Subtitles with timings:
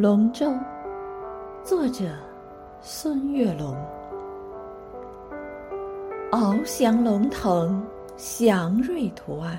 [0.00, 0.48] 龙舟，
[1.64, 2.04] 作者
[2.80, 3.76] 孙月龙。
[6.30, 7.84] 翱翔龙腾，
[8.16, 9.58] 祥瑞图案，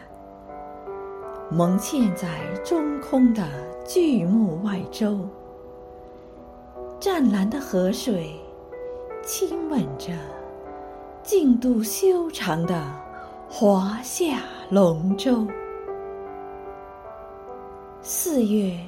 [1.52, 3.44] 蒙嵌在中空的
[3.86, 5.28] 巨木外周。
[7.02, 8.34] 湛蓝的河水，
[9.22, 10.14] 亲吻着
[11.22, 12.82] 净度修长的
[13.50, 15.46] 华夏龙舟。
[18.02, 18.80] 四月。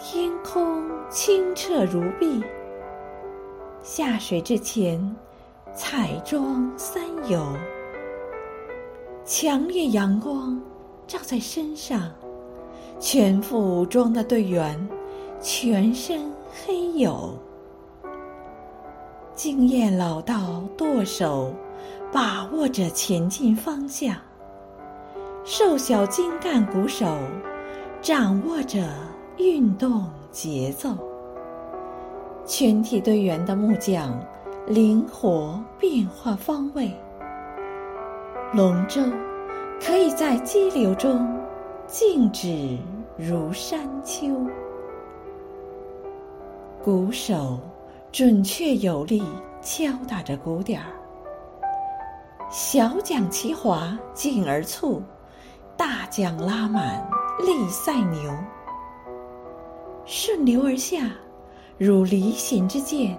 [0.00, 2.40] 天空清澈如碧。
[3.82, 5.16] 下水之前，
[5.74, 7.44] 彩妆三游。
[9.24, 10.60] 强烈阳光
[11.06, 12.10] 照在身上，
[13.00, 14.88] 全副武装的队员
[15.40, 16.32] 全身
[16.64, 17.32] 黑黝。
[19.34, 21.52] 经验老道舵手
[22.12, 24.14] 把握着前进方向，
[25.44, 27.18] 瘦小精干鼓手
[28.00, 28.88] 掌握着。
[29.38, 30.88] 运动节奏，
[32.44, 34.12] 全体队员的木桨
[34.66, 36.92] 灵活变化方位，
[38.52, 39.00] 龙舟
[39.80, 41.24] 可以在激流中
[41.86, 42.76] 静止
[43.16, 44.26] 如山丘。
[46.82, 47.60] 鼓手
[48.10, 49.22] 准确有力
[49.62, 50.90] 敲打着鼓点儿，
[52.50, 55.00] 小桨齐划进而促，
[55.76, 57.08] 大桨拉满
[57.38, 58.34] 力赛牛。
[60.10, 61.10] 顺流而下，
[61.76, 63.14] 如离弦之箭；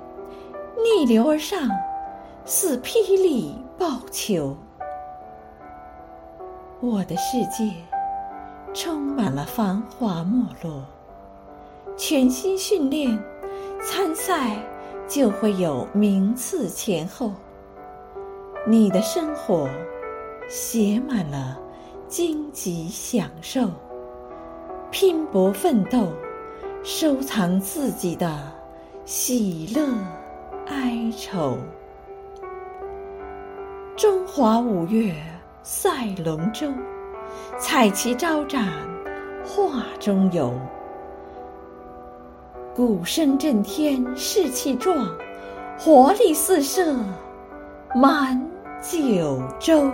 [0.76, 1.70] 逆流而上，
[2.46, 4.58] 似霹雳爆球。
[6.80, 7.72] 我的世界
[8.74, 10.84] 充满了繁华没落。
[11.96, 13.16] 全心训练，
[13.84, 14.58] 参赛
[15.08, 17.32] 就会有名次前后。
[18.66, 19.70] 你的生活
[20.50, 21.56] 写满了
[22.08, 23.70] 荆棘享受，
[24.90, 26.08] 拼搏奋斗。
[26.84, 28.40] 收藏自己的
[29.06, 29.86] 喜乐
[30.68, 31.58] 哀愁。
[33.98, 35.14] 中华五岳
[35.62, 36.72] 赛龙舟，
[37.58, 38.66] 彩旗招展
[39.46, 40.54] 画中游。
[42.74, 45.06] 鼓声震天士气壮，
[45.78, 46.96] 活力四射
[47.94, 48.42] 满
[48.82, 49.92] 九州。